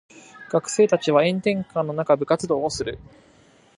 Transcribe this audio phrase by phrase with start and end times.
[0.49, 2.97] 学生たちは炎天下の中部活動をする。